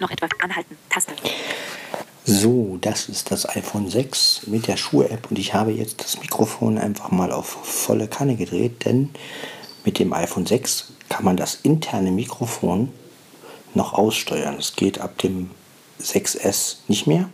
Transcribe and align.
Noch 0.00 0.10
etwa 0.10 0.26
anhalten. 0.42 0.76
Taste. 0.88 1.12
So, 2.24 2.78
das 2.80 3.08
ist 3.08 3.30
das 3.30 3.48
iPhone 3.48 3.90
6 3.90 4.46
mit 4.46 4.66
der 4.66 4.76
Schuhe-App 4.76 5.30
und 5.30 5.38
ich 5.38 5.54
habe 5.54 5.72
jetzt 5.72 6.02
das 6.02 6.20
Mikrofon 6.20 6.78
einfach 6.78 7.10
mal 7.10 7.32
auf 7.32 7.46
volle 7.46 8.08
Kanne 8.08 8.36
gedreht, 8.36 8.84
denn 8.84 9.10
mit 9.84 9.98
dem 9.98 10.12
iPhone 10.12 10.46
6 10.46 10.92
kann 11.08 11.24
man 11.24 11.36
das 11.36 11.56
interne 11.62 12.10
Mikrofon 12.10 12.92
noch 13.74 13.94
aussteuern. 13.94 14.56
Es 14.58 14.76
geht 14.76 15.00
ab 15.00 15.18
dem 15.18 15.50
6S 16.00 16.76
nicht 16.88 17.06
mehr. 17.06 17.28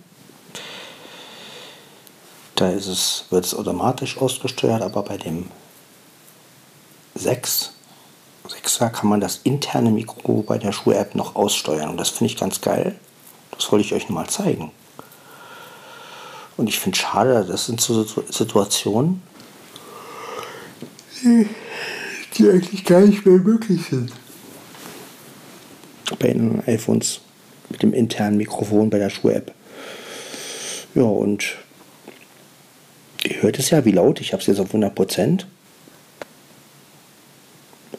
Da 2.55 2.71
ist 2.71 2.87
es, 2.87 3.25
wird 3.31 3.45
es 3.45 3.55
automatisch 3.55 4.17
ausgesteuert, 4.17 4.83
aber 4.83 5.03
bei 5.03 5.19
dem 5.19 5.51
6, 7.15 7.73
6er 8.47 8.91
kann 8.91 9.09
man 9.09 9.21
das 9.21 9.41
interne 9.45 9.91
Mikro 9.91 10.43
bei 10.43 10.59
der 10.59 10.73
Schuhe-App 10.73 11.15
noch 11.15 11.37
aussteuern. 11.37 11.91
Und 11.91 11.97
das 11.97 12.11
finde 12.11 12.33
ich 12.33 12.39
ganz 12.39 12.61
geil. 12.61 12.97
Das 13.53 13.71
wollte 13.73 13.85
ich 13.85 13.95
euch 13.95 14.09
nur 14.09 14.21
mal 14.21 14.29
zeigen. 14.29 14.71
Und 16.57 16.69
ich 16.69 16.79
finde 16.79 16.99
schade, 16.99 17.45
das 17.47 17.67
sind 17.67 17.81
so 17.81 18.05
Situationen, 18.31 19.23
die 21.23 22.49
eigentlich 22.49 22.85
gar 22.85 23.01
nicht 23.01 23.27
mehr 23.27 23.39
möglich 23.39 23.83
sind. 23.91 24.13
Bei 26.19 26.29
den 26.29 26.63
iPhones 26.67 27.21
mit 27.69 27.83
dem 27.83 27.93
internen 27.93 28.37
Mikrofon 28.37 28.91
bei 28.91 28.99
der 28.99 29.11
Schuh-App. 29.11 29.53
Ja, 30.95 31.03
und 31.03 31.57
ihr 33.25 33.43
hört 33.43 33.59
es 33.59 33.71
ja, 33.71 33.85
wie 33.85 33.93
laut. 33.93 34.21
Ich 34.21 34.33
habe 34.33 34.41
es 34.41 34.47
jetzt 34.47 34.61
auf 34.61 34.73
100%. 34.73 35.45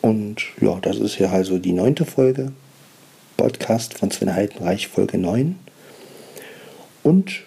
Und 0.07 0.41
ja, 0.61 0.79
das 0.79 0.99
ist 0.99 1.19
ja 1.19 1.29
also 1.31 1.57
die 1.57 1.73
neunte 1.73 2.05
Folge. 2.05 2.53
Podcast 3.35 3.99
von 3.99 4.09
Sven 4.09 4.33
Heidenreich, 4.33 4.87
Folge 4.87 5.17
9. 5.17 5.59
Und 7.03 7.41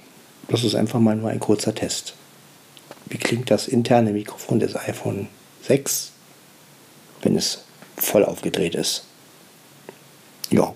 das 0.47 0.63
ist 0.63 0.75
einfach 0.75 1.01
mal 1.01 1.17
nur 1.17 1.31
ein 1.31 1.41
kurzer 1.41 1.75
Test. 1.75 2.17
Wie 3.07 3.17
klingt 3.17 3.51
das 3.51 3.67
interne 3.67 4.13
Mikrofon 4.13 4.61
des 4.61 4.77
iPhone 4.77 5.29
6, 5.63 6.13
wenn 7.23 7.35
es 7.35 7.65
voll 7.97 8.27
aufgedreht 8.27 8.75
ist? 8.75 9.05
Ja. 10.51 10.75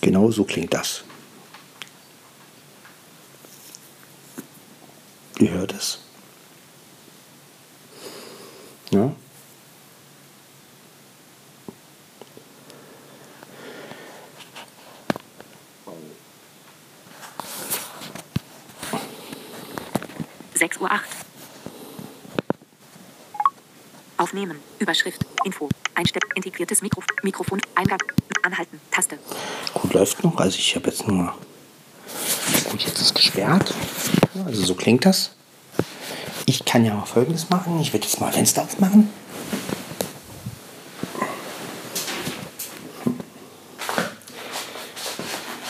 Genau 0.00 0.30
so 0.30 0.44
klingt 0.44 0.72
das. 0.72 1.02
Ihr 5.40 5.50
hört 5.50 5.74
es. 5.74 5.98
6.08 20.60 20.80
Uhr. 20.82 20.90
Aufnehmen. 24.18 24.58
Überschrift. 24.78 25.24
Info. 25.44 25.70
Einstepp. 25.94 26.24
Integriertes 26.34 26.82
Mikro 26.82 27.02
Mikrofon. 27.22 27.62
Eingang. 27.74 27.98
Anhalten. 28.42 28.78
Taste. 28.90 29.18
Gut, 29.72 29.94
läuft 29.94 30.22
noch. 30.22 30.36
Also 30.36 30.58
ich 30.58 30.76
habe 30.76 30.90
jetzt 30.90 31.08
nur... 31.08 31.34
Gut, 32.70 32.82
jetzt 32.82 33.00
ist 33.00 33.14
gesperrt. 33.14 33.72
Also 34.44 34.62
so 34.62 34.74
klingt 34.74 35.06
das. 35.06 35.34
Ich 36.44 36.62
kann 36.66 36.84
ja 36.84 36.92
mal 36.92 37.06
Folgendes 37.06 37.48
machen. 37.48 37.80
Ich 37.80 37.94
werde 37.94 38.04
jetzt 38.04 38.20
mal 38.20 38.30
Fenster 38.30 38.62
aufmachen. 38.62 39.08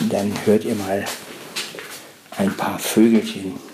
Dann 0.00 0.34
hört 0.44 0.64
ihr 0.64 0.74
mal 0.74 1.04
ein 2.36 2.56
paar 2.56 2.80
Vögelchen. 2.80 3.69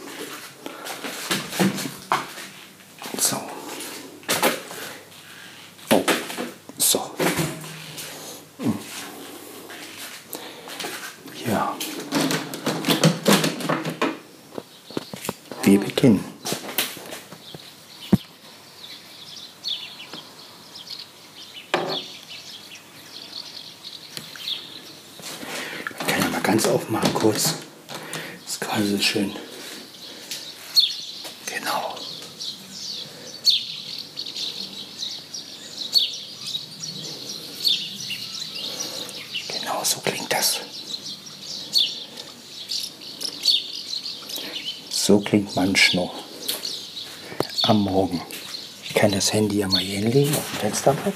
Wir 15.67 15.81
beginnen. 15.81 16.25
Ich 25.91 26.07
kann 26.07 26.23
ja 26.23 26.29
mal 26.29 26.41
ganz 26.41 26.69
aufmachen 26.69 27.13
kurz. 27.15 27.55
Das 28.45 28.53
ist 28.53 28.61
quasi 28.61 28.97
so 28.97 29.03
schön. 29.03 29.35
Genau. 31.47 31.97
Genau 39.49 39.83
so 39.83 39.99
klingt 39.99 40.33
das. 40.33 40.61
So 45.07 45.21
klingt 45.21 45.55
manchmal 45.55 46.11
am 47.63 47.83
Morgen. 47.83 48.21
Ich 48.83 48.93
kann 48.93 49.13
das 49.13 49.33
Handy 49.33 49.59
ja 49.59 49.69
mal 49.69 49.81
hier 49.81 50.01
hinlegen 50.01 50.35
auf 50.35 50.51
dem 50.51 50.59
Fensterbrett. 50.59 51.15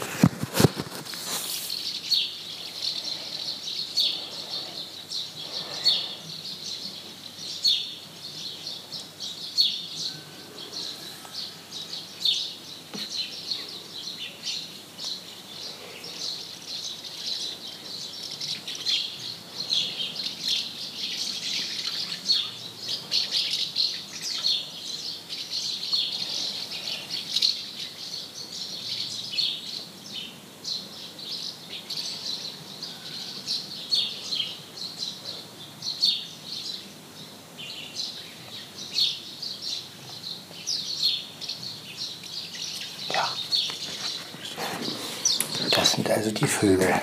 Sind 45.90 46.08
also 46.08 46.30
die 46.30 46.46
Vögel. 46.46 46.94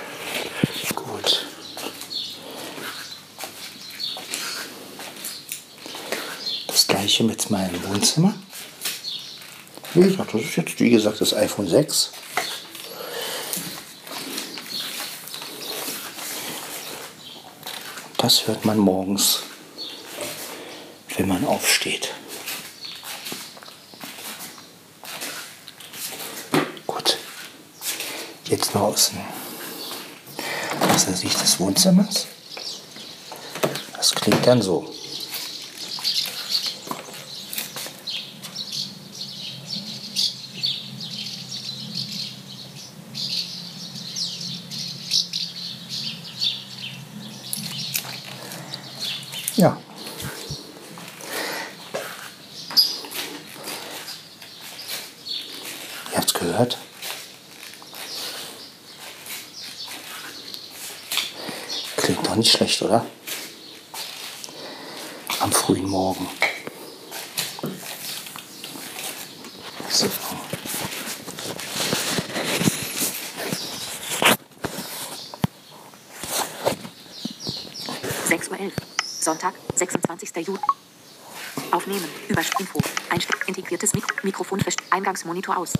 Gut. 0.96 1.46
Das 6.68 6.88
gleiche 6.88 7.26
mit 7.26 7.50
meinem 7.50 7.84
Wohnzimmer. 7.90 8.34
Wie 9.94 10.04
gesagt, 10.04 10.34
das 10.34 10.42
ist 10.42 10.56
jetzt 10.56 10.80
wie 10.80 10.90
gesagt 10.90 11.20
das 11.20 11.34
iPhone 11.34 11.68
6. 11.68 12.12
Das 18.18 18.48
hört 18.48 18.64
man 18.64 18.78
morgens, 18.78 19.42
wenn 21.18 21.28
man 21.28 21.46
aufsteht. 21.46 22.14
Gut. 26.86 27.18
Jetzt 28.50 28.74
noch 28.74 28.82
aus, 28.82 29.10
dem- 29.12 30.90
aus 30.94 31.06
der 31.06 31.16
Sicht 31.16 31.42
des 31.42 31.60
Wohnzimmers. 31.60 32.28
Das 33.96 34.16
klingt 34.16 34.46
dann 34.48 34.62
so. 34.62 34.88
Ja. 49.56 49.78
Ihr 56.12 56.18
habt's 56.18 56.34
gehört. 56.34 56.78
Klingt 61.98 62.20
doch 62.20 62.24
nicht 62.38 62.52
schlecht, 62.52 62.82
oder? 62.82 63.06
Am 65.40 65.52
frühen 65.52 65.90
Morgen. 65.90 66.28
So. 69.90 70.06
Uhr. 70.06 70.12
Sonntag, 79.04 79.54
26. 79.76 80.48
Juli. 80.48 80.60
Aufnehmen. 81.72 82.06
Über 82.28 82.42
Info. 82.60 82.80
Einstellen. 83.10 83.42
Integriertes 83.48 83.94
Mikro 83.94 84.14
Mikrofon. 84.24 84.62
Eingangsmonitor 84.90 85.58
aus. 85.58 85.74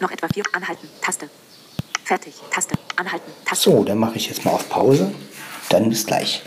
Noch 0.00 0.10
etwa 0.10 0.28
vier. 0.28 0.44
Anhalten. 0.52 0.88
Taste. 1.00 1.28
Fertig. 2.04 2.34
Taste. 2.50 2.74
Anhalten. 2.96 3.32
Taste. 3.46 3.70
So, 3.70 3.82
dann 3.82 3.98
mache 3.98 4.16
ich 4.16 4.28
jetzt 4.28 4.44
mal 4.44 4.50
auf 4.50 4.68
Pause. 4.68 5.10
Dann 5.70 5.88
bis 5.88 6.04
gleich. 6.04 6.42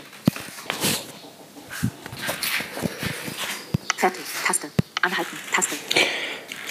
Fertig. 3.96 4.22
Taste. 4.46 4.70
Anhalten. 5.02 5.36
Taste. 5.52 5.74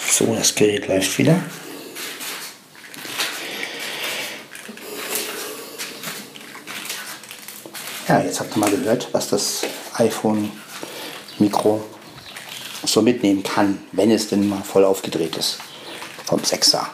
So, 0.08 0.34
das 0.34 0.54
Gerät 0.54 0.88
läuft 0.88 1.18
wieder. 1.18 1.38
Ja, 8.08 8.22
jetzt 8.22 8.40
habt 8.40 8.56
ihr 8.56 8.58
mal 8.58 8.70
gehört, 8.70 9.08
was 9.12 9.28
das 9.28 9.66
iPhone-Mikro 9.96 11.84
so 12.84 13.02
mitnehmen 13.02 13.42
kann, 13.42 13.86
wenn 13.92 14.10
es 14.10 14.28
denn 14.28 14.48
mal 14.48 14.62
voll 14.62 14.86
aufgedreht 14.86 15.36
ist. 15.36 15.58
Vom 16.24 16.40
6er. 16.40 16.86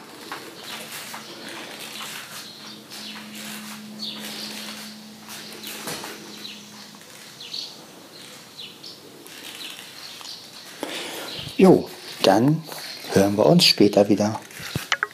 Jo, 11.57 11.89
dann 12.23 12.63
hören 13.13 13.37
wir 13.37 13.45
uns 13.45 13.65
später 13.65 14.09
wieder. 14.09 14.39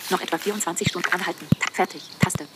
Noch 0.09 0.21
etwa 0.21 0.37
24 0.37 0.87
Stunden. 0.87 1.11
Anhalten. 1.11 1.45
Fertig. 1.73 2.01
Taste. 2.19 2.47